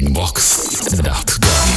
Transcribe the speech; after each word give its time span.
breakbox.com 0.00 1.75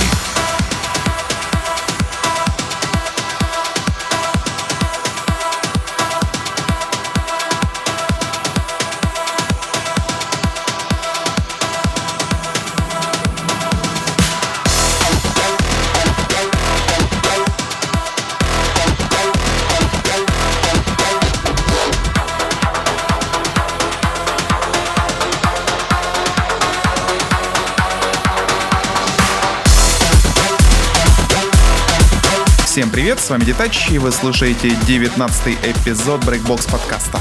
Всем 32.89 32.95
привет, 33.03 33.19
с 33.19 33.29
вами 33.29 33.43
Детач, 33.43 33.91
и 33.91 33.99
вы 33.99 34.11
слушаете 34.11 34.75
19 34.87 35.57
эпизод 35.63 36.23
Breakbox 36.23 36.71
подкаста. 36.71 37.19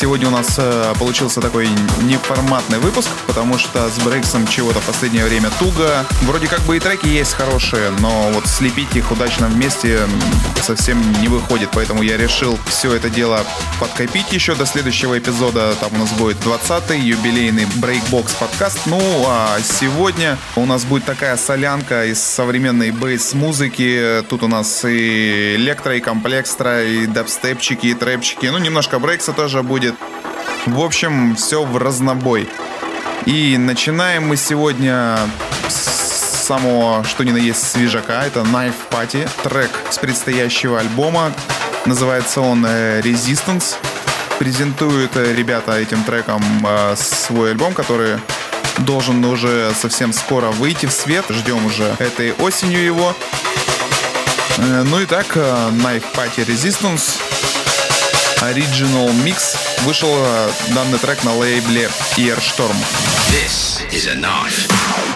Сегодня 0.00 0.28
у 0.28 0.30
нас 0.30 0.54
э, 0.56 0.94
получился 0.98 1.42
такой 1.42 1.68
неформатный 2.04 2.78
выпуск, 2.78 3.10
потому 3.26 3.58
что 3.58 3.86
с 3.90 3.98
Брейксом 3.98 4.46
чего-то 4.46 4.80
в 4.80 4.86
последнее 4.86 5.26
время 5.26 5.50
туго. 5.58 6.06
Вроде 6.22 6.48
как 6.48 6.60
бы 6.60 6.78
и 6.78 6.80
треки 6.80 7.06
есть 7.06 7.34
хорошие, 7.34 7.90
но 8.00 8.30
вот 8.32 8.46
слепить 8.46 8.96
их 8.96 9.12
удачно 9.12 9.48
вместе 9.48 9.98
совсем 10.62 11.02
не 11.20 11.28
выходит, 11.28 11.68
поэтому 11.74 12.02
я 12.02 12.16
решил 12.16 12.58
все 12.66 12.94
это 12.94 13.10
дело 13.10 13.44
подкопить 13.78 14.32
еще 14.32 14.54
до 14.54 14.64
следующего 14.64 15.18
эпизода. 15.18 15.74
Там 15.80 15.90
у 15.92 15.98
нас 15.98 16.10
будет 16.12 16.38
20-й 16.38 16.98
юбилейный 16.98 17.64
Breakbox 17.64 18.38
подкаст. 18.38 18.86
Ну, 18.86 19.00
а 19.26 19.58
сегодня 19.60 20.38
у 20.56 20.64
нас 20.64 20.84
будет 20.84 21.04
такая 21.04 21.36
солянка 21.36 22.06
из 22.06 22.22
современной 22.22 22.90
бейс-музыки. 22.90 24.24
Тут 24.30 24.44
у 24.44 24.48
нас 24.48 24.82
и 24.86 25.56
электро, 25.56 25.94
и 25.94 26.00
комплекстра, 26.00 26.84
и 26.84 27.06
дабстепчики, 27.06 27.88
и 27.88 27.94
трэпчики. 27.94 28.46
Ну, 28.46 28.56
немножко 28.56 28.98
брейкса 28.98 29.34
тоже 29.34 29.62
будет. 29.62 29.89
В 30.66 30.80
общем, 30.80 31.36
все 31.36 31.64
в 31.64 31.76
разнобой. 31.78 32.48
И 33.24 33.56
начинаем 33.56 34.28
мы 34.28 34.36
сегодня 34.36 35.18
с 35.68 36.44
самого, 36.46 37.02
что 37.04 37.24
ни 37.24 37.30
на 37.30 37.38
есть, 37.38 37.62
свежака. 37.66 38.22
Это 38.22 38.40
Knife 38.40 38.74
Party, 38.90 39.28
трек 39.42 39.70
с 39.88 39.98
предстоящего 39.98 40.78
альбома. 40.80 41.32
Называется 41.86 42.42
он 42.42 42.66
э, 42.66 43.00
Resistance. 43.00 43.76
Презентуют 44.38 45.16
э, 45.16 45.34
ребята 45.34 45.78
этим 45.78 46.04
треком 46.04 46.42
э, 46.66 46.94
свой 46.96 47.52
альбом, 47.52 47.72
который 47.72 48.18
должен 48.78 49.24
уже 49.24 49.72
совсем 49.74 50.12
скоро 50.12 50.50
выйти 50.50 50.86
в 50.86 50.92
свет. 50.92 51.24
Ждем 51.30 51.64
уже 51.64 51.94
этой 51.98 52.32
осенью 52.32 52.84
его. 52.84 53.14
Ну 54.58 55.00
и 55.00 55.06
так, 55.06 55.26
Knife 55.36 56.04
Party 56.14 56.44
Resistance 56.44 57.18
Original 58.42 59.10
Mix 59.22 59.56
вышел 59.84 60.08
э, 60.12 60.50
данный 60.74 60.98
трек 60.98 61.22
на 61.24 61.34
лейбле 61.36 61.90
Earstorm. 62.16 62.74
This 63.30 63.82
is 63.92 64.06
a 64.06 64.14
knife. 64.14 65.09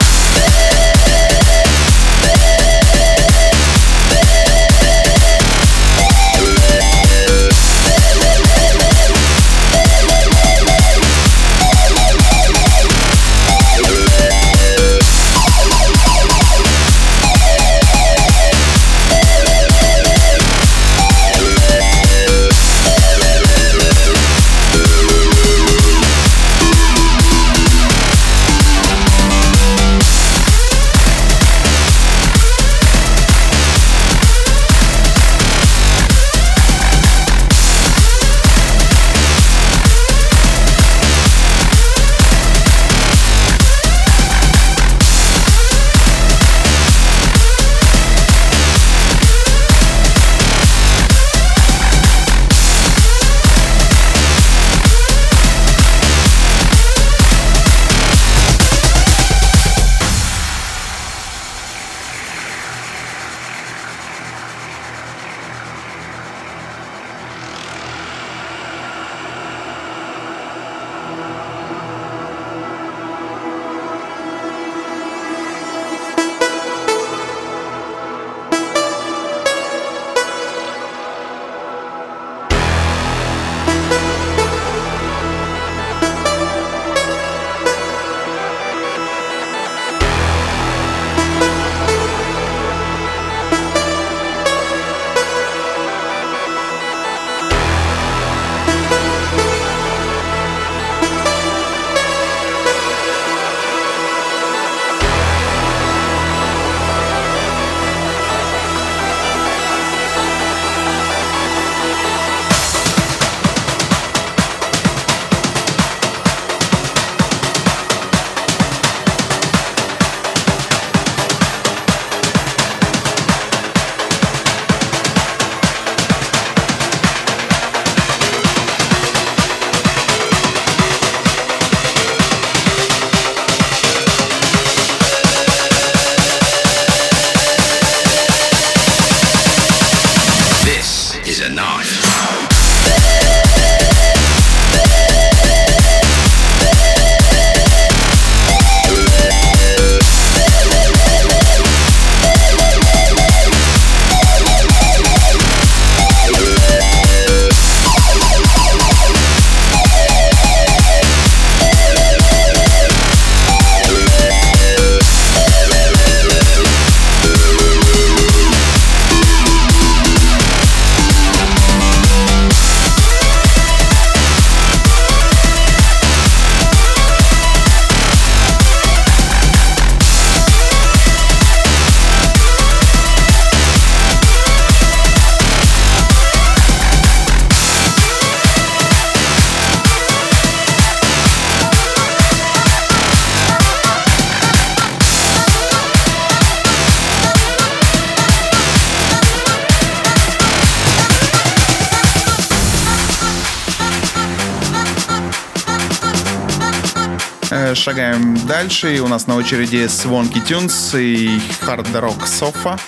Дальше. 208.64 208.96
И 208.96 209.00
у 209.00 209.08
нас 209.08 209.26
на 209.26 209.36
очереди 209.36 209.84
Swanky 209.84 210.42
Tunes 210.42 210.98
и 210.98 211.38
Hard 211.66 211.92
Rock 211.92 212.22
Sofa. 212.24 212.80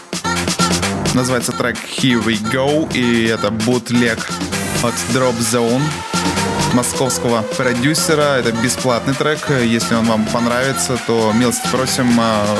Называется 1.12 1.52
трек 1.52 1.76
Here 1.76 2.24
We 2.24 2.40
Go. 2.50 2.90
И 2.94 3.26
это 3.26 3.50
бутлег 3.50 4.26
от 4.82 4.94
Drop 5.12 5.38
Zone 5.38 5.82
московского 6.72 7.42
продюсера. 7.42 8.38
Это 8.38 8.52
бесплатный 8.52 9.12
трек. 9.12 9.50
Если 9.50 9.94
он 9.94 10.06
вам 10.06 10.24
понравится, 10.24 10.98
то 11.06 11.32
милости 11.34 11.68
просим 11.70 12.08
э, 12.18 12.56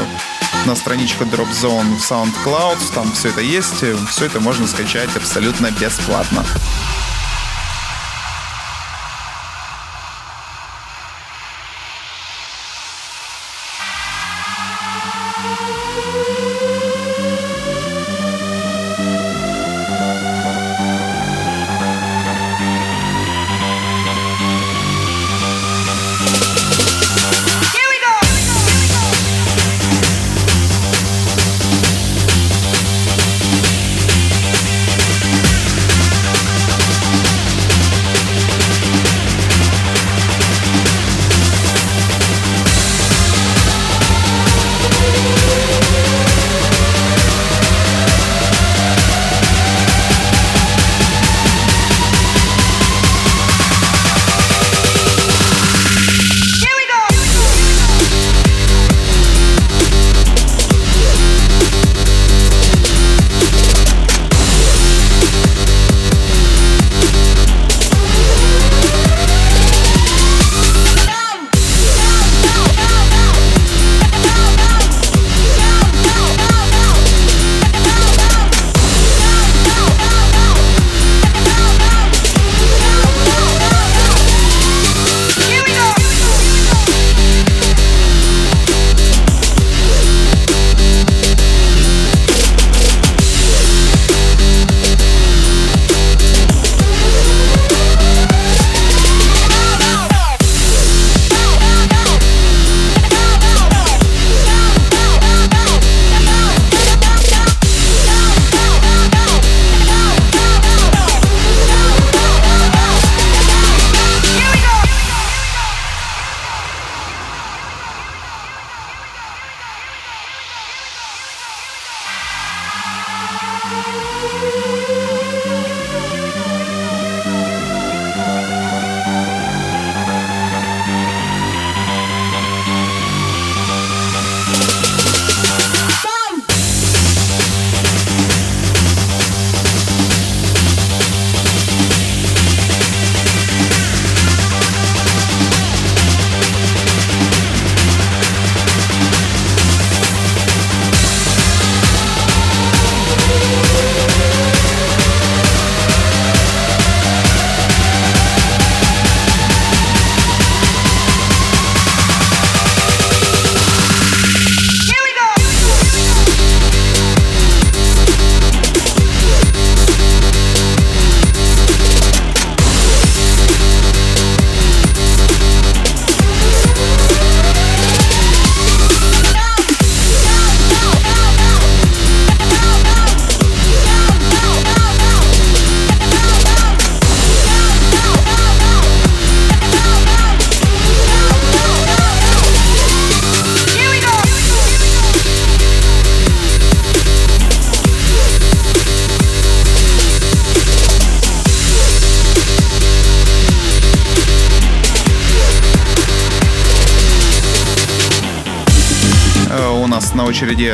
на 0.67 0.77
страничку 0.77 1.25
Drop 1.25 1.51
Zone 1.51 1.97
в 1.97 2.13
SoundCloud. 2.13 2.77
Там 2.95 3.11
все 3.13 3.31
это 3.31 3.41
есть. 3.41 3.83
Все 4.11 4.27
это 4.27 4.41
можно 4.41 4.67
скачать 4.67 5.17
абсолютно 5.17 5.71
бесплатно. 5.71 6.45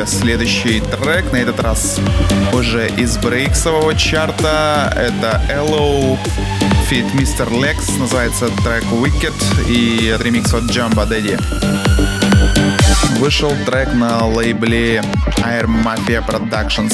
Следующий 0.05 0.81
трек, 0.81 1.31
на 1.31 1.37
этот 1.37 1.59
раз 1.59 1.99
уже 2.53 2.89
из 2.89 3.17
брейксового 3.17 3.95
чарта. 3.95 4.93
Это 4.95 5.41
Hello 5.49 6.17
Fit 6.89 7.11
Mr. 7.13 7.49
Lex, 7.49 7.99
называется 7.99 8.47
трек 8.63 8.83
Wicked 8.91 9.33
и 9.67 10.15
ремикс 10.21 10.53
от 10.53 10.63
Jumbo 10.63 11.07
Daddy. 11.07 11.39
Вышел 13.19 13.51
трек 13.65 13.93
на 13.93 14.25
лейбле 14.25 15.03
Air 15.37 15.65
Mafia 15.65 16.25
Productions. 16.25 16.93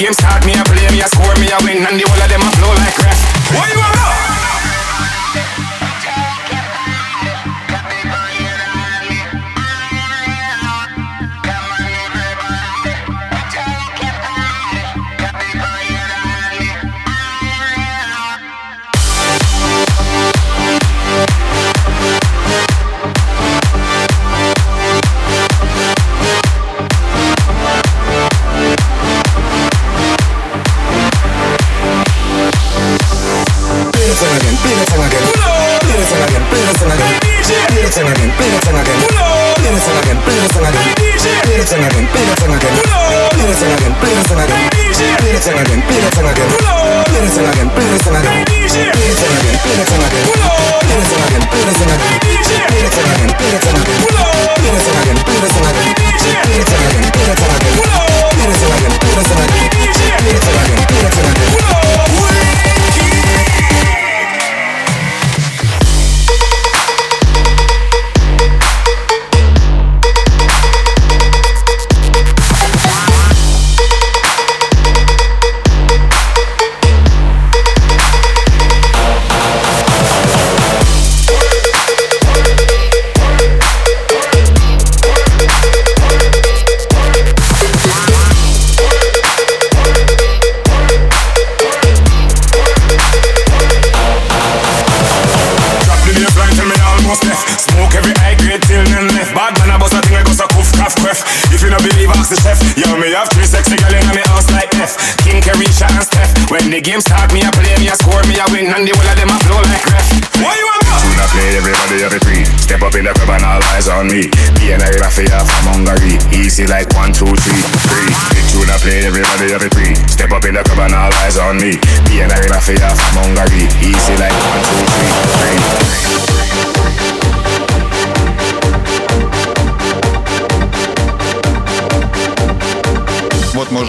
games 0.00 0.18
had 0.20 0.46
me 0.46 0.54
up 0.54 0.69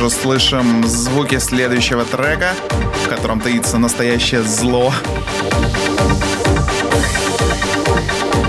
слышим 0.09 0.87
звуки 0.87 1.37
следующего 1.37 2.05
трека, 2.05 2.53
в 3.03 3.09
котором 3.09 3.41
таится 3.41 3.77
настоящее 3.77 4.41
зло. 4.41 4.93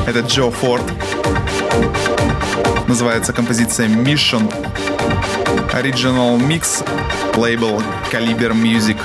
Это 0.07 0.21
Джо 0.21 0.51
Форд. 0.51 0.85
Называется 2.87 3.33
композиция 3.33 3.89
Mission. 3.89 4.49
Original 5.73 6.39
Mix. 6.39 6.87
Лейбл 7.37 7.83
Caliber 8.13 8.53
Music. 8.53 8.99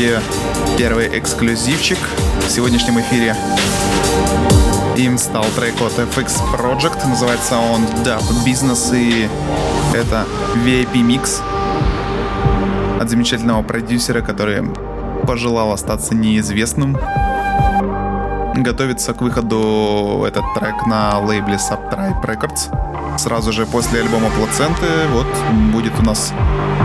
Подходе 0.00 0.20
первый 0.78 1.18
эксклюзивчик 1.18 1.98
в 2.46 2.50
сегодняшнем 2.50 3.00
эфире. 3.00 3.36
Им 4.96 5.18
стал 5.18 5.44
трек 5.56 5.74
от 5.80 5.92
FX 5.92 6.40
Project, 6.54 7.06
называется 7.06 7.56
он 7.58 7.82
Dub 8.04 8.22
Business, 8.46 8.96
и 8.96 9.28
это 9.94 10.24
VIP 10.64 10.94
Mix 11.02 11.42
от 13.00 13.10
замечательного 13.10 13.62
продюсера, 13.62 14.22
который 14.22 14.64
пожелал 15.26 15.72
остаться 15.72 16.14
неизвестным. 16.14 16.96
Готовится 18.54 19.12
к 19.12 19.20
выходу 19.20 20.24
этот 20.26 20.44
трек 20.54 20.86
на 20.86 21.18
лейбле 21.18 21.56
Subtribe 21.56 22.24
Records. 22.24 22.79
Сразу 23.20 23.52
же 23.52 23.66
после 23.66 24.00
альбома 24.00 24.30
Плаценты 24.30 24.86
вот 25.12 25.26
будет 25.74 25.92
у 25.98 26.02
нас 26.02 26.32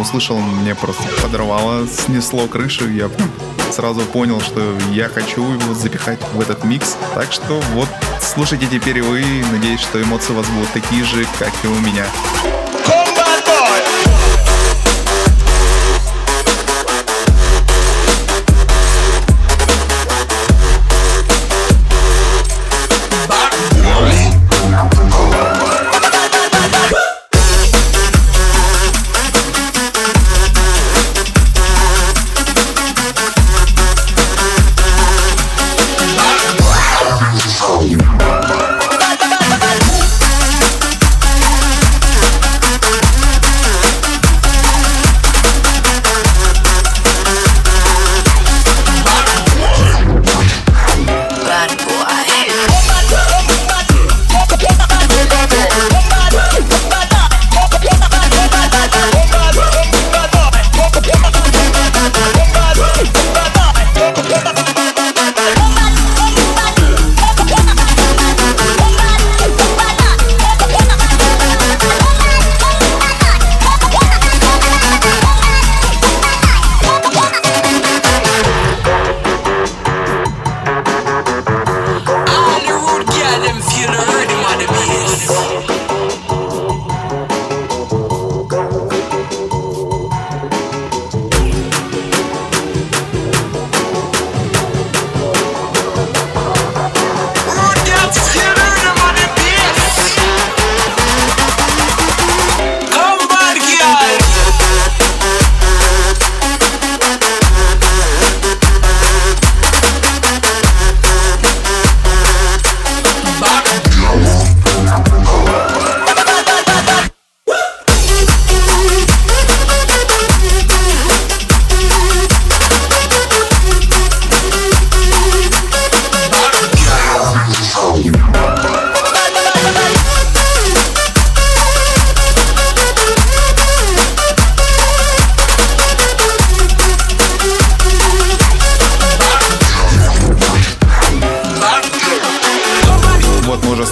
услышал, 0.10 0.40
мне 0.40 0.74
просто 0.74 1.04
подорвало, 1.22 1.88
снесло 1.88 2.48
крышу. 2.48 2.90
Я 2.90 3.12
сразу 3.72 4.02
понял, 4.02 4.42
что 4.42 4.76
я 4.92 5.08
хочу 5.08 5.44
его 5.44 5.74
запихать 5.76 6.20
в 6.34 6.42
этот 6.42 6.64
микс. 6.64 6.98
Так 7.14 7.32
что 7.32 7.62
вот 7.74 7.88
слушайте 8.20 8.66
теперь 8.66 9.04
вы. 9.04 9.24
Надеюсь, 9.52 9.82
что 9.82 10.02
эмоции 10.02 10.34
у 10.34 10.38
вас 10.38 10.48
будут 10.48 10.72
такие 10.72 11.04
же, 11.04 11.28
как 11.38 11.52
и 11.64 11.68
у 11.68 11.80
меня. 11.82 12.06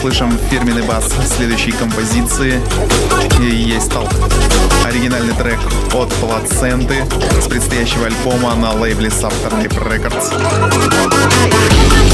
Слышим 0.07 0.39
фирменный 0.49 0.83
бас 0.83 1.03
следующей 1.35 1.73
композиции. 1.73 2.61
И 3.41 3.43
есть 3.43 3.91
толк. 3.91 4.09
Оригинальный 4.85 5.33
трек 5.33 5.59
от 5.93 6.07
Плаценты 6.13 7.05
с 7.41 7.47
предстоящего 7.49 8.05
альбома 8.05 8.55
на 8.55 8.71
лейбле 8.71 9.09
Subtype 9.09 9.77
Records. 9.85 10.31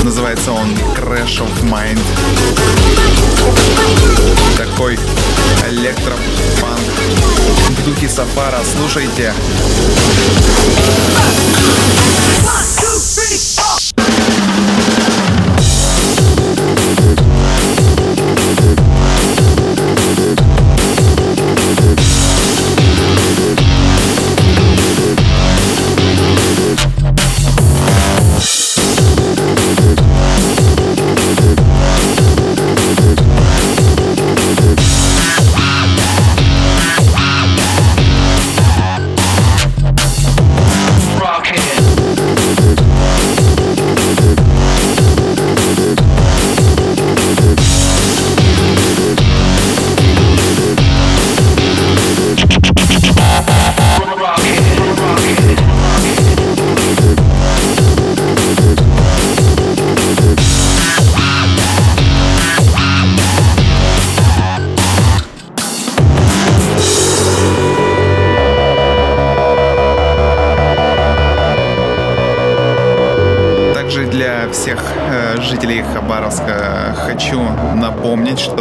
Называется 0.03 0.51
он 0.53 0.67
Crash 0.95 1.39
of 1.39 1.63
Mind. 1.69 2.01
Такой 4.57 4.97
электропанк 5.69 6.79
в 7.77 7.85
духе 7.85 8.09
Сафара. 8.09 8.57
Слушайте. 8.75 9.35
One, 12.43 12.82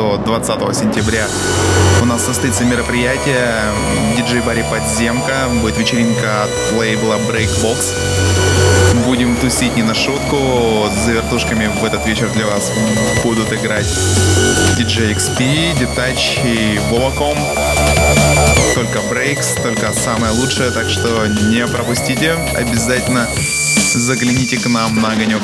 что 0.02 0.16
20 0.16 0.76
сентября 0.76 1.28
у 2.00 2.06
нас 2.06 2.24
состоится 2.24 2.64
мероприятие 2.64 3.62
диджей 4.16 4.40
Барри 4.40 4.64
Подземка. 4.68 5.48
Будет 5.60 5.78
вечеринка 5.78 6.42
от 6.42 6.50
лейбла 6.76 7.18
Breakbox. 7.28 7.94
Будем 9.06 9.36
тусить 9.36 9.76
не 9.76 9.84
на 9.84 9.94
шутку. 9.94 10.88
С 10.90 11.04
завертушками 11.04 11.70
в 11.80 11.84
этот 11.84 12.04
вечер 12.04 12.28
для 12.34 12.46
вас 12.46 12.72
будут 13.22 13.52
играть 13.52 13.86
DJ 14.76 15.14
XP, 15.14 15.78
Detach 15.78 16.40
и 16.44 16.80
Volacom. 16.90 17.38
Только 18.74 19.02
брейкс, 19.08 19.54
только 19.62 19.92
самое 19.92 20.32
лучшее, 20.32 20.72
так 20.72 20.90
что 20.90 21.28
не 21.28 21.64
пропустите. 21.68 22.34
Обязательно 22.56 23.28
загляните 23.94 24.58
к 24.58 24.66
нам 24.66 25.00
на 25.00 25.12
огонек. 25.12 25.42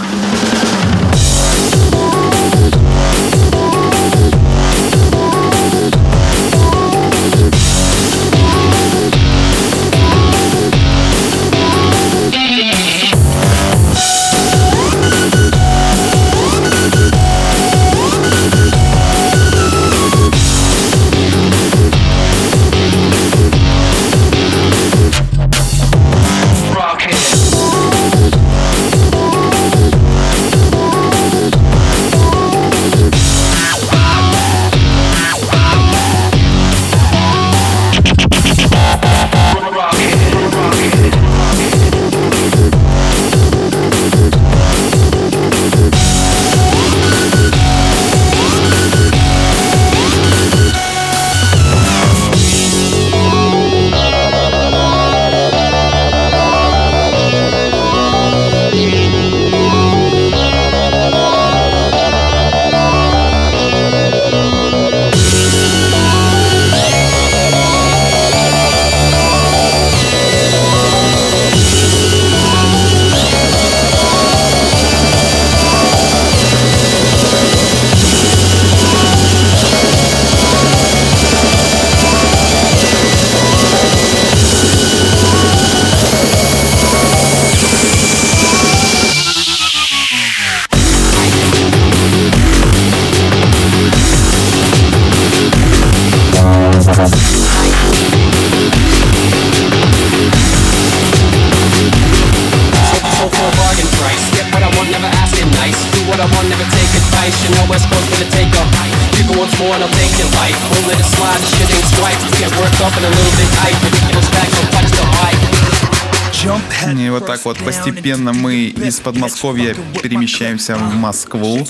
Так 117.38 117.44
вот 117.44 117.64
постепенно 117.64 118.33
мы 118.33 118.64
из 118.64 118.98
Подмосковья 119.01 119.74
перемещаемся 120.03 120.77
в 120.77 120.94
Москву. 120.94 121.66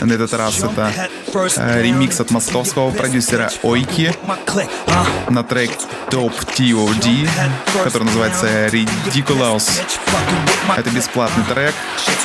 На 0.00 0.12
этот 0.12 0.32
раз 0.32 0.58
это 0.62 1.10
э, 1.56 1.82
ремикс 1.82 2.20
от 2.20 2.30
московского 2.30 2.90
продюсера 2.90 3.50
Ойки 3.62 4.14
на 5.28 5.42
трек 5.42 5.70
Top 6.10 6.32
TOD, 6.56 7.28
который 7.84 8.04
называется 8.04 8.68
Ridiculous. 8.68 9.82
Это 10.76 10.90
бесплатный 10.90 11.44
трек, 11.44 11.74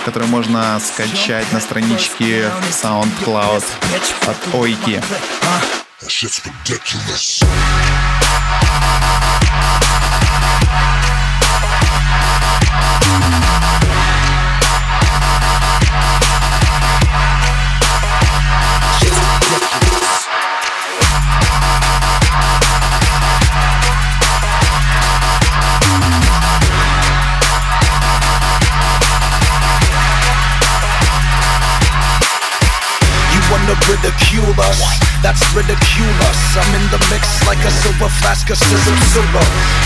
который 0.06 0.28
можно 0.28 0.80
скачать 0.80 1.52
на 1.52 1.60
страничке 1.60 2.50
SoundCloud 2.71 3.63
от 4.28 4.56
Ойки. 4.56 5.02
That 6.00 6.10
shit's 6.10 6.41
ridiculous. 6.45 7.43
with 33.88 34.02
the 34.02 34.10
Cubas 34.10 35.07
that's 35.22 35.42
ridiculous. 35.54 36.40
I'm 36.58 36.70
in 36.76 36.86
the 36.94 37.02
mix 37.10 37.26
like 37.46 37.62
a 37.66 37.72
silver 37.84 38.10
flask 38.22 38.50
of 38.50 38.58
sizzle. 38.58 39.26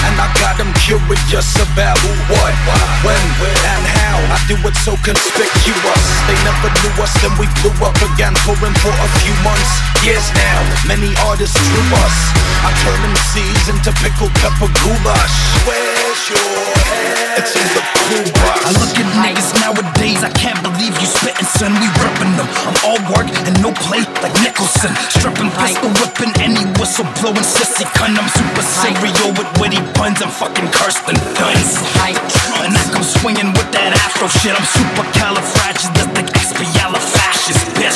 And 0.08 0.16
I 0.20 0.28
got 0.40 0.58
them 0.58 0.72
curious 0.82 1.50
about 1.60 1.98
who, 2.00 2.12
what, 2.32 2.54
when, 3.06 3.24
and 3.46 3.86
how. 4.00 4.18
I 4.32 4.38
do 4.48 4.56
it 4.68 4.76
so 4.84 4.96
conspicuous. 5.04 6.04
They 6.28 6.38
never 6.44 6.70
knew 6.82 6.94
us, 7.04 7.14
then 7.22 7.34
we 7.40 7.48
blew 7.60 7.76
up 7.84 7.96
again, 8.14 8.36
pouring 8.44 8.76
for 8.80 8.94
a 8.94 9.10
few 9.24 9.36
months, 9.44 9.72
years 10.04 10.26
now. 10.36 10.60
Many 10.88 11.12
artists 11.28 11.58
drew 11.58 11.88
us. 12.02 12.18
I 12.64 12.72
turn 12.84 13.00
them 13.02 13.16
seeds 13.34 13.68
into 13.72 13.92
pickled 14.00 14.34
pepper 14.40 14.70
goulash. 14.84 15.36
Where's 15.68 16.24
your 16.30 16.52
head? 16.88 17.40
It's 17.40 17.56
in 17.56 17.68
the 17.74 17.84
cool 17.96 18.28
box. 18.44 18.60
I 18.68 18.72
look 18.76 18.96
at 19.00 19.08
niggas 19.24 19.52
nowadays, 19.64 20.22
I 20.24 20.32
can't 20.36 20.60
believe 20.62 20.94
you 21.00 21.08
spittin', 21.08 21.48
son. 21.48 21.72
We 21.80 21.88
reppin' 22.04 22.36
them. 22.36 22.48
I'm 22.68 22.78
all 22.84 23.02
work 23.08 23.28
and 23.48 23.56
no 23.64 23.72
play 23.72 24.04
like 24.20 24.36
Nicholson. 24.44 24.92
Stripping, 25.22 25.54
pistol 25.54 25.94
whipping, 26.02 26.34
any 26.42 26.66
whistle 26.82 27.06
blowing 27.22 27.46
sissy 27.46 27.86
cunt. 27.94 28.18
I'm 28.18 28.26
super 28.34 28.66
serial 28.66 29.30
with 29.38 29.46
witty 29.62 29.78
puns. 29.94 30.18
I'm 30.18 30.34
fucking 30.34 30.66
Kirsten 30.74 31.14
Dunst. 31.38 31.78
And 32.66 32.74
I 32.74 32.82
come 32.90 33.06
swinging 33.06 33.54
with 33.54 33.70
that 33.70 33.94
afro 34.02 34.26
shit. 34.42 34.58
I'm 34.58 34.66
super 34.66 35.06
califragilistic, 35.14 36.26
expialifascist, 36.34 37.70
bitch. 37.78 37.94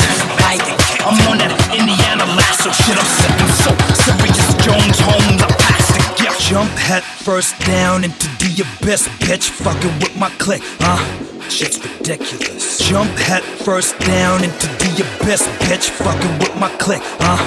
I'm 1.02 1.18
on 1.26 1.42
that 1.42 1.50
Indiana 1.74 2.30
lasso 2.38 2.70
shit. 2.70 2.94
I'm 2.94 3.10
sipping 3.18 3.54
so 3.58 3.74
serious. 4.06 4.46
Jones 4.62 5.00
Holmes, 5.02 5.42
I 5.42 5.50
pass 5.58 5.86
the 5.98 6.06
gift. 6.22 6.38
Jump 6.46 6.70
head 6.78 7.02
first 7.02 7.58
down 7.66 8.04
into 8.04 8.30
the 8.38 8.62
abyss, 8.62 9.10
bitch. 9.26 9.50
Fucking 9.50 9.98
with 9.98 10.16
my 10.16 10.30
click, 10.38 10.62
huh? 10.78 11.02
Shit's 11.50 11.80
ridiculous. 11.80 12.80
Jump 12.80 13.10
head 13.18 13.44
first 13.44 13.98
down 14.00 14.44
into 14.44 14.68
the 14.82 14.92
abyss, 15.04 15.48
bitch. 15.66 15.90
Fucking 15.90 16.40
with 16.40 16.56
my 16.60 16.70
click, 16.78 17.02
huh? 17.22 17.40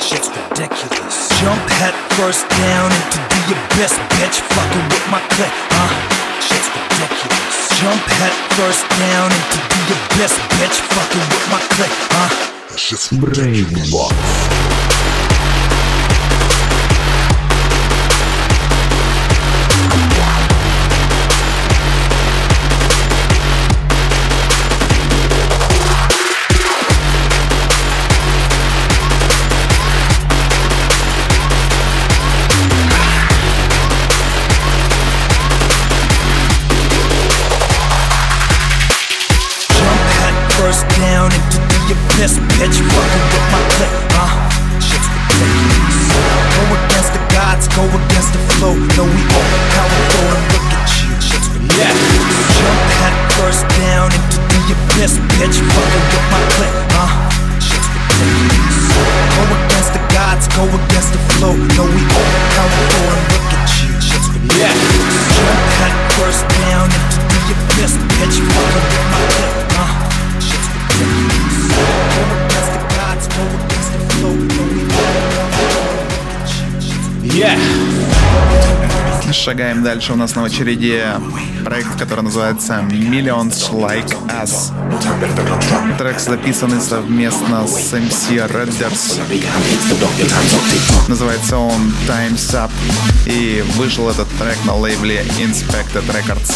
Shit's 0.00 0.28
ridiculous. 0.28 1.28
Jump 1.40 1.62
head 1.80 1.94
first 2.14 2.48
down 2.48 2.92
into 2.92 3.18
the 3.18 3.42
abyss, 3.56 3.94
bitch. 4.18 4.38
Fucking 4.54 4.86
with 4.92 5.06
my 5.10 5.20
click, 5.34 5.52
huh? 5.72 5.90
Shit's 6.40 6.68
ridiculous. 6.70 7.56
Jump 7.80 8.02
head 8.20 8.34
first 8.56 8.84
down 9.00 9.28
into 9.32 9.58
the 9.66 9.96
abyss, 9.96 10.34
bitch. 10.60 10.78
Fucking 10.94 11.26
with 11.32 11.46
my 11.50 11.60
click, 11.74 11.94
huh? 12.14 12.30
Shit's 12.76 13.12
ridiculous. 13.12 13.90
First 13.90 14.95
abyss, 55.06 55.18
bitch. 55.38 55.58
Fucking 55.62 56.06
with 56.10 56.26
my 56.30 56.42
clip, 56.54 56.74
huh? 56.90 57.10
Shit's 57.62 57.86
ridiculous. 57.94 58.90
Go 59.34 59.42
against 59.46 59.92
the 59.94 60.02
gods, 60.10 60.44
go 60.50 60.62
against 60.66 61.12
the 61.14 61.20
flow. 61.34 61.54
No, 61.54 61.84
we 61.86 62.02
overpower, 62.02 62.82
go 62.90 63.00
and 63.14 63.22
look 63.30 63.46
at 63.54 63.70
you. 63.82 63.92
Shit's 64.02 64.28
ridiculous. 64.34 65.14
Jump 65.36 65.62
head 65.78 65.94
first 66.18 66.42
down 66.66 66.86
into 66.90 67.20
the 67.22 67.40
abyss, 67.54 67.94
bitch. 68.18 68.36
Fucking 68.42 68.86
with 68.90 69.06
my 69.14 69.22
clip, 69.30 69.54
huh? 69.78 69.90
Shit's 70.42 70.68
ridiculous. 70.74 71.70
Go 71.70 72.22
against 72.50 72.72
the 72.74 72.82
gods, 72.98 73.24
go 73.30 73.42
against 73.46 73.90
the 73.94 74.00
flow. 74.10 74.34
No, 74.34 74.62
we 77.22 77.30
Yeah. 77.36 77.85
Шагаем 79.32 79.82
дальше. 79.82 80.12
У 80.12 80.16
нас 80.16 80.34
на 80.34 80.42
очереди 80.42 81.02
проект, 81.64 81.98
который 81.98 82.22
называется 82.22 82.84
Millions 82.90 83.70
Like 83.72 84.14
Us. 84.28 84.72
Трек 85.98 86.20
записанный 86.20 86.80
совместно 86.80 87.66
с 87.66 87.92
MC 87.92 88.46
Redders. 88.48 89.20
Называется 91.08 91.58
он 91.58 91.92
Time's 92.08 92.54
Up. 92.54 92.70
И 93.26 93.64
вышел 93.76 94.08
этот 94.08 94.28
трек 94.38 94.58
на 94.64 94.74
лейбле 94.76 95.24
Inspected 95.38 96.06
Records. 96.08 96.54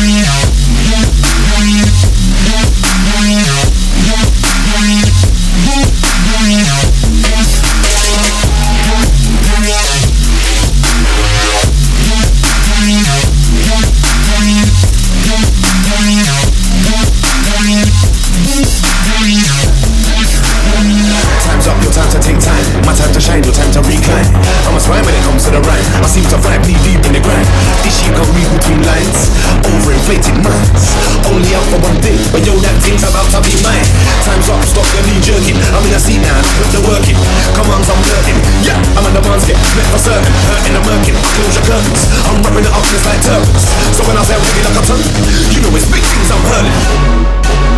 Time's 0.00 0.39
for 39.90 39.98
certain. 39.98 40.32
Hurting 40.46 40.74
the 40.74 40.82
merkin, 40.86 41.16
close 41.34 41.54
your 41.58 41.66
curtains. 41.66 42.02
I'm 42.30 42.38
it 42.62 42.70
up 42.70 42.84
just 42.86 43.04
like 43.04 43.20
turbans. 43.26 43.64
So 43.98 44.06
when 44.06 44.16
I 44.16 44.22
say 44.22 44.38
I'm 44.38 44.44
really 44.46 44.62
like 44.62 44.78
a 44.78 44.84
ton, 44.86 45.00
you 45.50 45.60
know 45.62 45.74
it's 45.74 45.90
big 45.90 46.04
things 46.06 46.30
I'm 46.30 46.42
hurling. 46.46 47.69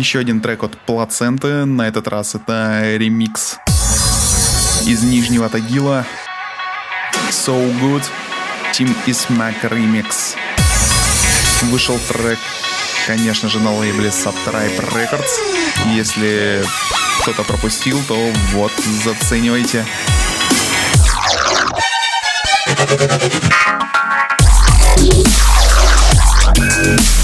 Еще 0.00 0.18
один 0.18 0.40
трек 0.40 0.62
от 0.62 0.76
Плаценты. 0.78 1.66
На 1.66 1.86
этот 1.86 2.08
раз 2.08 2.34
это 2.34 2.96
ремикс 2.96 3.58
из 4.86 5.02
Нижнего 5.02 5.48
Тагила. 5.50 6.06
So 7.30 7.70
Good. 7.80 8.02
Team 8.72 8.96
Ismac 9.06 9.60
Remix. 9.62 10.36
Вышел 11.70 11.98
трек, 12.08 12.38
конечно 13.06 13.50
же, 13.50 13.60
на 13.60 13.76
лейбле 13.76 14.08
Subtribe 14.08 14.80
Records. 14.94 15.94
Если 15.94 16.64
кто-то 17.20 17.44
пропустил, 17.44 18.00
то 18.08 18.32
вот, 18.52 18.72
заценивайте. 19.04 19.84
Drop 26.80 27.19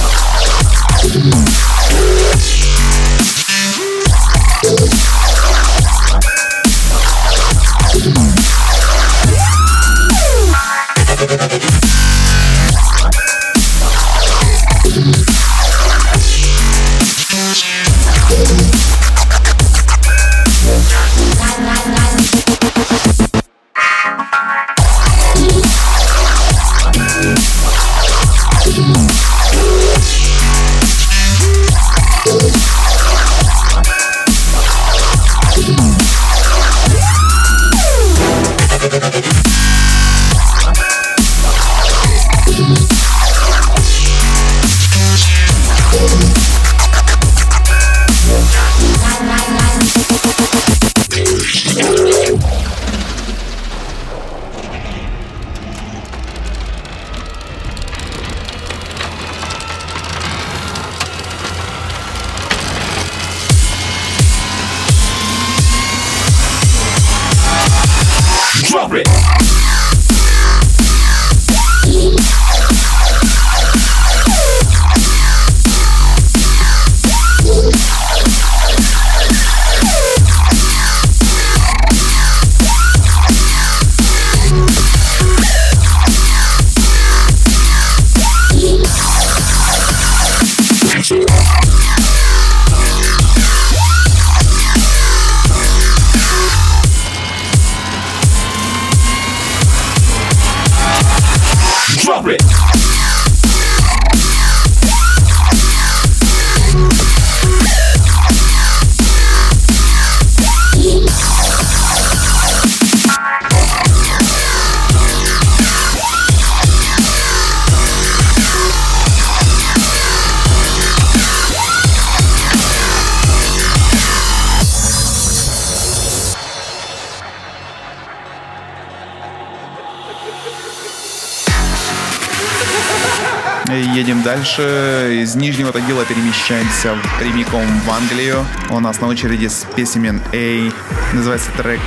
дальше. 134.37 135.21
Из 135.23 135.35
Нижнего 135.35 135.73
Тагила 135.73 136.05
перемещаемся 136.05 136.95
прямиком 137.19 137.65
в 137.81 137.91
Англию. 137.91 138.45
У 138.71 138.79
нас 138.81 139.01
на 139.01 139.07
очереди 139.09 139.47
спесимен 139.47 140.21
A. 140.35 140.71
Называется 141.15 141.51
трек 141.57 141.81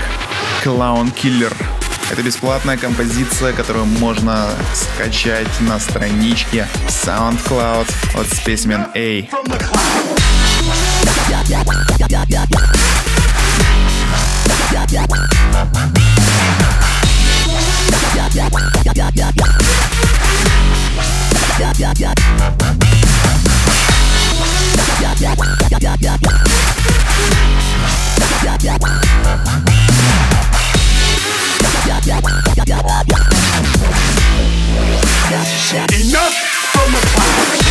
Clown 0.64 1.14
Killer. 1.14 1.54
Это 2.12 2.24
бесплатная 2.24 2.78
композиция, 2.78 3.54
которую 3.54 3.86
можно 3.86 4.50
скачать 4.74 5.48
на 5.60 5.80
страничке 5.80 6.68
SoundCloud 6.88 7.88
от 8.16 8.26
Specimen 8.26 8.88
A. 8.96 9.30
Enough 35.92 36.34
from 36.72 36.92
the 36.92 37.00
cloud. 37.14 37.69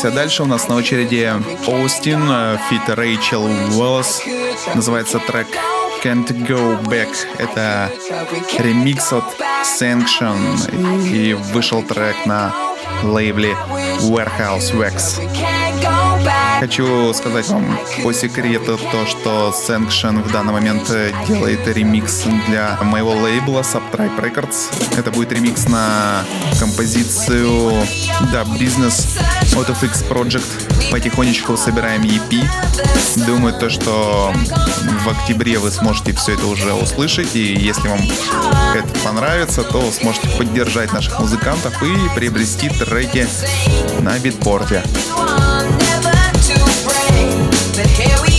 Двигаемся 0.00 0.10
дальше. 0.10 0.42
У 0.42 0.46
нас 0.46 0.68
на 0.68 0.76
очереди 0.76 1.30
Austin, 1.66 2.22
feat 2.68 2.88
Rachel 2.88 3.44
Wallace. 3.44 4.22
Называется 4.74 5.18
трек 5.18 5.46
Can't 6.02 6.26
Go 6.46 6.80
Back. 6.82 7.08
Это 7.38 7.90
ремикс 8.58 9.12
от 9.12 9.24
Sanction. 9.62 11.12
И 11.12 11.34
вышел 11.34 11.82
трек 11.82 12.24
на 12.26 12.54
лейбле 13.02 13.54
Warehouse 14.00 14.72
Wax. 14.74 15.20
Хочу 16.60 17.14
сказать 17.14 17.48
вам 17.48 17.80
по 18.02 18.12
секрету 18.12 18.78
то, 18.92 19.06
что 19.06 19.54
Sanction 19.66 20.22
в 20.22 20.30
данный 20.30 20.52
момент 20.52 20.92
делает 21.26 21.66
ремикс 21.66 22.24
для 22.48 22.78
моего 22.82 23.12
лейбла 23.12 23.60
Subtribe 23.60 24.20
Records. 24.20 24.70
Это 24.98 25.10
будет 25.10 25.32
ремикс 25.32 25.66
на 25.68 26.22
композицию 26.58 27.48
Dub 28.30 28.46
Business 28.58 29.18
от 29.56 29.70
FX 29.70 30.06
Project. 30.06 30.90
Потихонечку 30.92 31.56
собираем 31.56 32.02
EP. 32.02 32.44
Думаю, 33.26 33.54
то, 33.58 33.70
что 33.70 34.30
в 35.02 35.08
октябре 35.08 35.58
вы 35.58 35.70
сможете 35.70 36.12
все 36.12 36.34
это 36.34 36.46
уже 36.46 36.74
услышать. 36.74 37.34
И 37.36 37.54
если 37.54 37.88
вам 37.88 38.00
это 38.74 39.00
понравится, 39.02 39.62
то 39.62 39.90
сможете 39.92 40.28
поддержать 40.36 40.92
наших 40.92 41.20
музыкантов 41.20 41.82
и 41.82 42.14
приобрести 42.14 42.68
треки 42.68 43.26
на 44.00 44.18
битпорте. 44.18 44.82
Here 47.88 48.16
we 48.22 48.29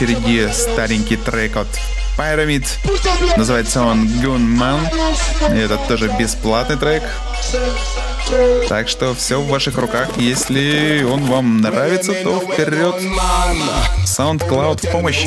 очереди 0.00 0.48
старенький 0.52 1.16
трек 1.16 1.56
от 1.56 1.68
Pyramid. 2.16 2.66
Называется 3.36 3.82
он 3.82 4.06
Gunman. 4.06 4.80
И 5.54 5.58
это 5.58 5.76
тоже 5.88 6.10
бесплатный 6.18 6.76
трек. 6.76 7.02
Так 8.68 8.88
что 8.88 9.14
все 9.14 9.40
в 9.40 9.48
ваших 9.48 9.76
руках. 9.76 10.08
Если 10.16 11.02
он 11.02 11.24
вам 11.24 11.60
нравится, 11.60 12.12
то 12.14 12.40
вперед. 12.40 12.94
SoundCloud 14.06 14.86
в 14.86 14.92
помощь. 14.92 15.26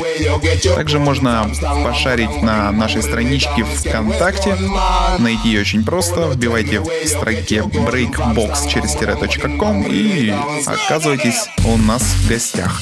Также 0.74 0.98
можно 0.98 1.48
пошарить 1.84 2.42
на 2.42 2.72
нашей 2.72 3.02
страничке 3.02 3.64
ВКонтакте. 3.64 4.56
Найти 5.18 5.50
ее 5.50 5.60
очень 5.60 5.84
просто. 5.84 6.28
Вбивайте 6.28 6.80
в 6.80 6.88
строке 7.06 7.58
breakbox 7.58 8.68
через 8.68 8.92
тире.ком 8.94 9.84
и 9.88 10.34
оказывайтесь 10.66 11.48
у 11.64 11.76
нас 11.76 12.02
в 12.02 12.28
гостях. 12.28 12.80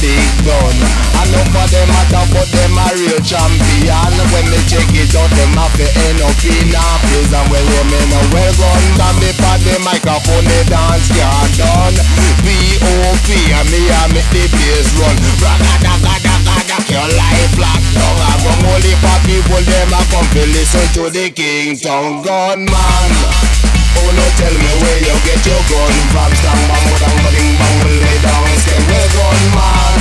Big 0.00 0.26
gun. 0.46 0.76
And 1.18 1.28
none 1.34 1.48
for 1.50 1.66
them 1.70 1.88
matter 1.90 2.24
but 2.32 2.48
them 2.54 2.78
a 2.78 2.86
real 2.94 3.20
champion. 3.22 4.12
When 4.32 4.46
me 4.50 4.58
check 4.70 4.88
it 4.94 5.14
out 5.14 5.30
them 5.34 5.52
have 5.58 5.74
to 5.78 5.86
end 6.08 6.22
up 6.22 6.38
in 6.42 6.72
a 6.74 6.84
prison. 7.06 7.44
Well 7.50 7.66
you 7.66 7.84
me 7.90 8.00
no 8.10 8.20
well 8.34 8.52
gun 8.58 8.82
Can 8.98 9.14
me 9.22 9.30
for 9.34 9.56
the 9.62 9.74
microphone 9.82 10.46
the 10.46 10.60
dance 10.70 11.08
can't 11.12 11.52
done. 11.58 11.96
P.O.P. 12.42 13.28
and 13.52 13.68
me 13.70 13.80
a 13.90 14.00
make 14.14 14.28
the 14.30 14.44
place 14.46 14.90
run. 14.98 15.16
Ragada-gada-gada 15.42 16.78
your 16.88 17.08
life 17.18 17.54
locked 17.58 17.90
down 17.94 18.16
I 18.16 18.32
come 18.40 18.64
only 18.72 18.94
for 19.02 19.18
people 19.28 19.62
them 19.66 19.92
a 19.92 20.00
come 20.08 20.28
to 20.32 20.42
listen 20.46 20.86
to 20.94 21.10
the 21.10 21.30
King 21.30 21.76
Kingstown 21.76 22.22
gunman 22.22 23.77
Oh 23.96 24.10
no 24.12 24.24
tell 24.36 24.52
me 24.52 24.70
where 24.84 25.00
you 25.00 25.16
get 25.24 25.40
your 25.48 25.62
gun 25.72 25.94
from 26.12 26.30
Stang 26.36 26.62
bang 26.68 26.86
bang 27.00 27.16
bang 27.24 27.48
bang 27.56 27.78
lay 27.88 28.18
down 28.20 28.44
Say 28.60 28.76
gun 29.16 29.40
man 29.56 29.94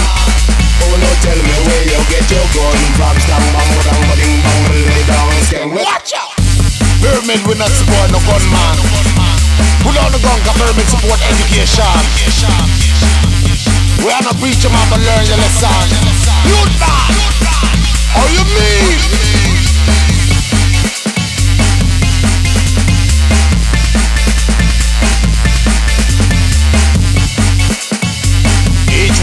Oh 0.83 0.95
no 0.99 1.09
tell 1.23 1.39
me 1.39 1.55
where 1.63 1.85
you 1.87 2.01
get 2.11 2.27
your 2.27 2.47
gun 2.51 2.79
from 2.99 3.15
Stang 3.23 3.47
bang 3.55 3.71
bang 3.87 4.01
bang 4.11 4.35
bang 4.43 4.63
lay 4.83 5.03
down 5.07 5.31
Say 5.47 5.63
watch 5.71 6.11
out 6.17 6.35
Pyramid 6.99 7.39
we 7.47 7.53
not 7.55 7.71
support 7.71 8.11
no 8.11 8.19
gunman 8.27 8.77
Pull 9.85 9.95
out 10.03 10.11
the 10.11 10.19
gun 10.19 10.39
cause 10.43 10.57
pyramid 10.59 10.87
support 10.91 11.19
education 11.31 11.95
We 14.03 14.11
are 14.11 14.23
not 14.25 14.35
preaching 14.41 14.73
man 14.75 14.85
but 14.91 14.99
learn 14.99 15.23
your 15.31 15.39
lesson 15.39 15.87
Youth 16.43 16.75
man 16.81 17.13
How 18.11 18.25
you 18.35 18.43
mean? 18.51 20.16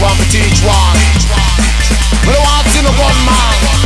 One 0.01 0.17
one, 0.17 0.35
each 0.35 0.61
one. 0.61 0.99
But 2.25 2.35
I 2.35 2.41
want 2.43 2.67
to 2.67 2.81
know 2.83 2.91
one 2.99 3.25
man. 3.25 3.84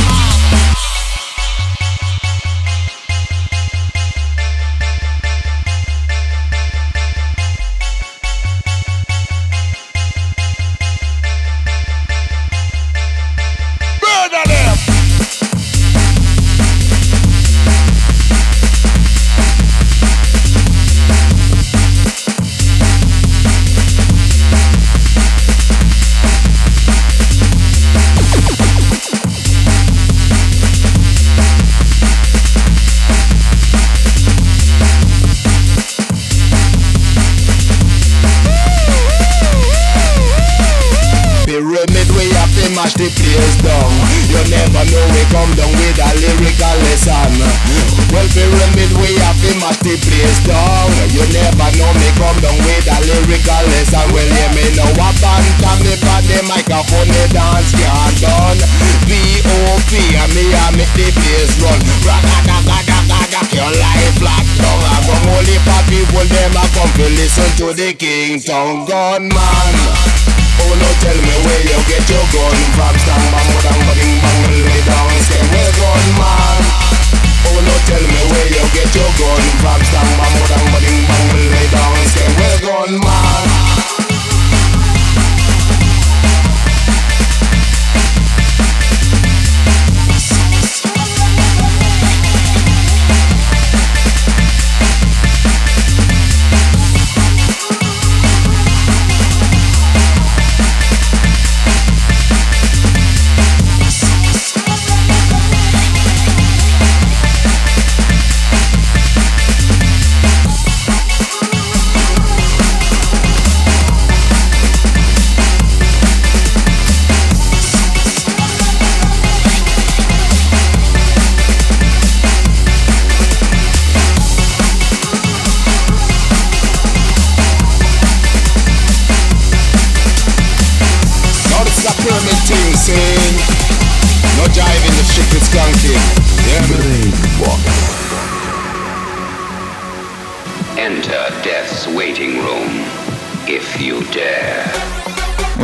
the 67.90 67.96
king, 67.96 68.38
tongue 68.40 68.86
gone 68.86 69.28
mad. 69.28 69.59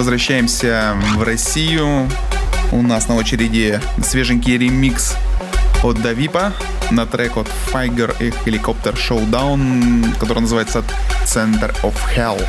Возвращаемся 0.07 0.97
в 1.17 1.25
Россию. 1.25 2.09
У 2.71 2.81
нас 2.81 3.09
на 3.09 3.17
очереди 3.17 3.81
свеженький 4.05 4.57
ремикс 4.57 5.17
от 5.83 6.01
Давипа 6.01 6.53
на 6.93 7.07
трек 7.07 7.37
от 7.37 7.49
Figer 7.73 8.15
и 8.21 8.31
Helicopter 8.49 8.95
Showdown, 8.95 10.17
который 10.21 10.43
называется 10.43 10.85
Center 11.25 11.75
of 11.83 11.97
Hell. 12.17 12.41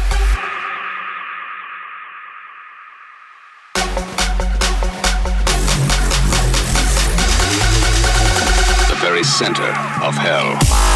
The 8.87 9.01
very 9.01 9.23
center 9.23 9.73
of 10.03 10.15
hell. 10.15 10.86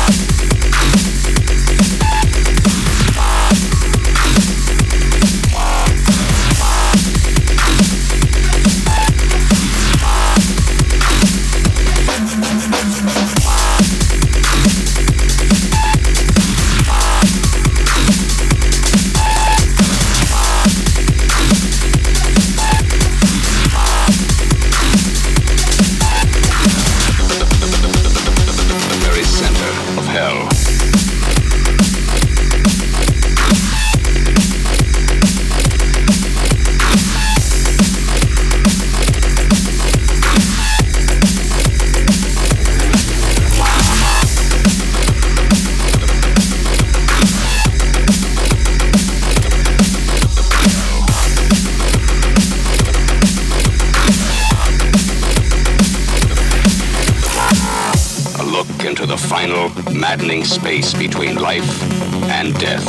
Maddening 60.32 60.46
space 60.46 60.94
between 60.94 61.36
life 61.36 61.84
and 62.30 62.58
death. 62.58 62.86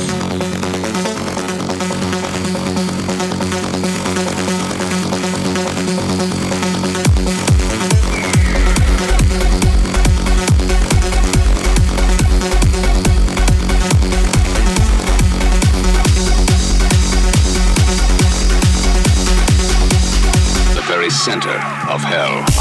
The 20.74 20.82
very 20.86 21.10
center 21.10 21.50
of 21.90 22.02
hell. 22.02 22.51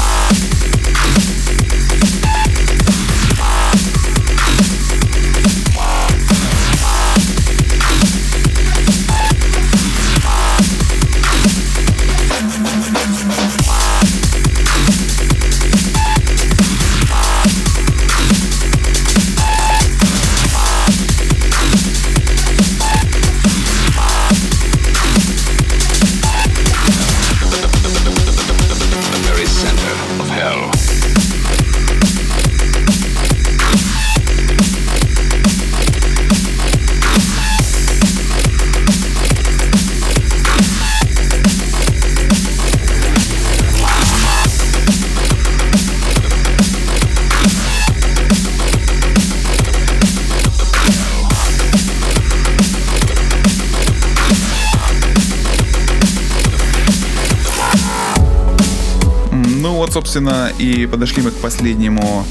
Собственно, 60.12 60.52
и 60.58 60.84
подошли 60.84 61.22
мы 61.22 61.30
к 61.30 61.40
последнему 61.40 62.26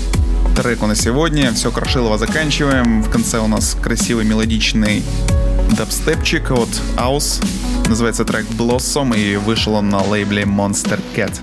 треку 0.56 0.86
на 0.86 0.94
сегодня. 0.94 1.52
Все, 1.52 1.72
Крашилова 1.72 2.20
заканчиваем. 2.20 3.02
В 3.02 3.10
конце 3.10 3.40
у 3.40 3.48
нас 3.48 3.76
красивый 3.82 4.24
мелодичный 4.24 5.02
дабстепчик 5.76 6.52
от 6.52 6.70
Aus. 6.98 7.44
Называется 7.90 8.24
трек 8.24 8.46
Blossom 8.52 9.18
и 9.18 9.36
вышел 9.36 9.74
он 9.74 9.90
на 9.90 10.04
лейбле 10.04 10.44
Monster 10.44 11.02
Cat. 11.16 11.40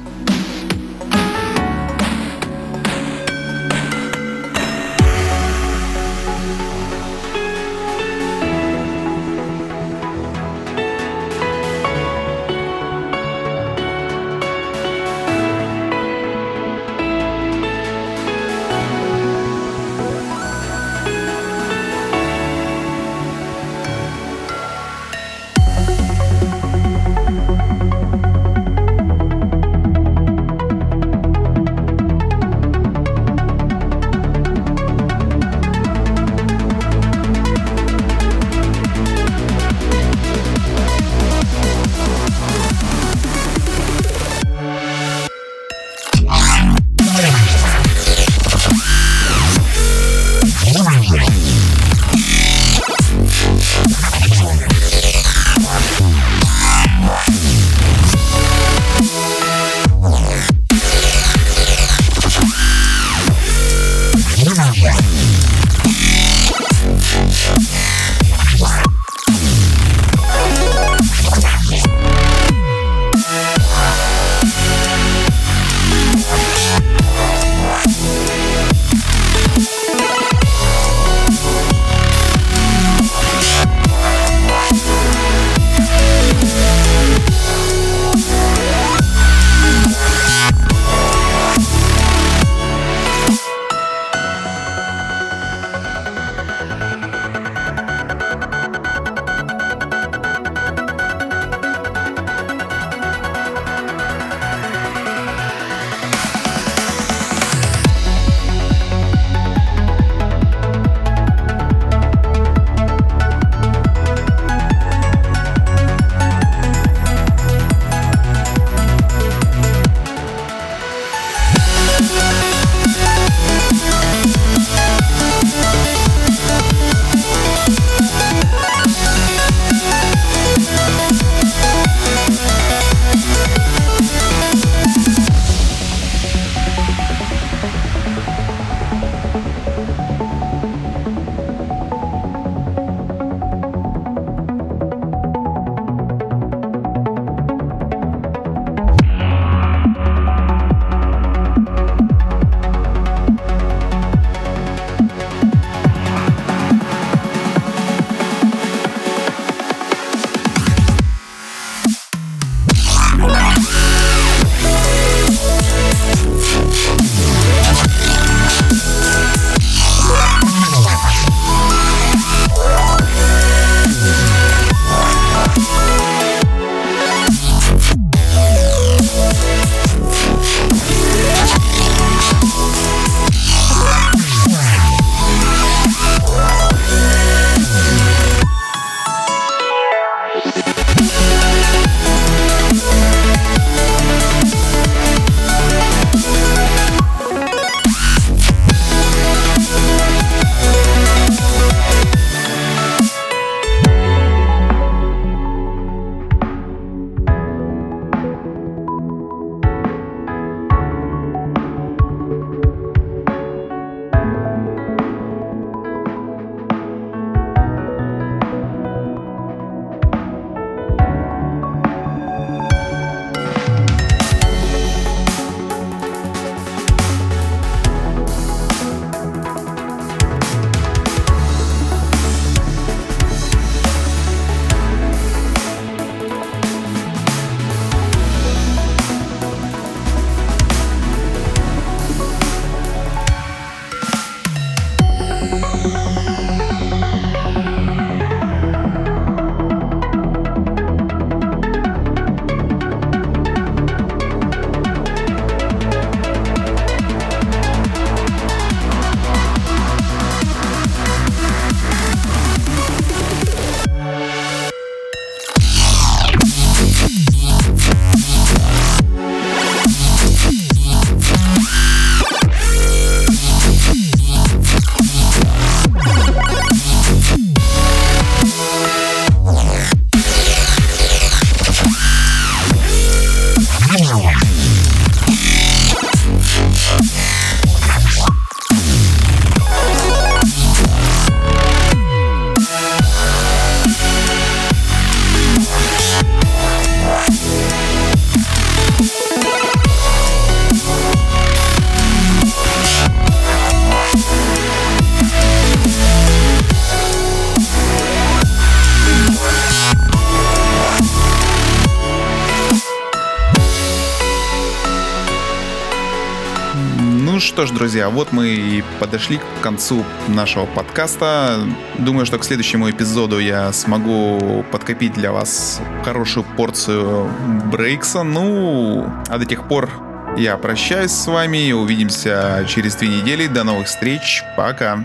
Друзья, 317.99 318.15
вот 318.15 318.33
мы 318.33 318.47
и 318.47 318.85
подошли 319.01 319.39
к 319.39 319.61
концу 319.61 320.05
нашего 320.29 320.67
подкаста. 320.67 321.59
Думаю, 321.99 322.27
что 322.27 322.39
к 322.39 322.45
следующему 322.45 322.89
эпизоду 322.89 323.41
я 323.41 323.73
смогу 323.73 324.65
подкопить 324.71 325.15
для 325.15 325.33
вас 325.33 325.83
хорошую 326.05 326.47
порцию 326.57 327.29
брейкса. 327.73 328.23
Ну, 328.23 329.13
а 329.29 329.39
до 329.39 329.45
тех 329.47 329.67
пор 329.67 329.91
я 330.37 330.57
прощаюсь 330.59 331.11
с 331.11 331.27
вами. 331.27 331.73
Увидимся 331.73 332.65
через 332.69 332.95
две 332.95 333.09
недели. 333.09 333.49
До 333.49 333.65
новых 333.65 333.89
встреч. 333.89 334.45
Пока. 334.57 335.03